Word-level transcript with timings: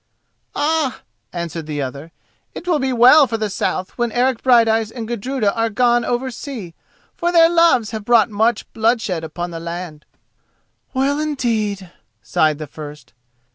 "Ah," 0.55 1.01
answered 1.31 1.67
the 1.67 1.79
other, 1.79 2.11
"it 2.55 2.65
will 2.67 2.79
be 2.79 2.91
well 2.91 3.27
for 3.27 3.37
the 3.37 3.51
south 3.51 3.95
when 3.99 4.11
Eric 4.11 4.41
Brighteyes 4.41 4.89
and 4.91 5.07
Gudruda 5.07 5.53
are 5.55 5.69
gone 5.69 6.03
over 6.03 6.31
sea, 6.31 6.73
for 7.13 7.31
their 7.31 7.47
loves 7.47 7.91
have 7.91 8.03
brought 8.03 8.31
much 8.31 8.65
bloodshed 8.73 9.23
upon 9.23 9.51
the 9.51 9.59
land." 9.59 10.05
"Well, 10.95 11.19
indeed!" 11.19 11.91
sighed 12.23 12.57
the 12.57 12.65
first. 12.65 13.13